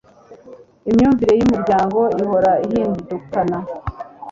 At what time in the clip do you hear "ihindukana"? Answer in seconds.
2.65-3.57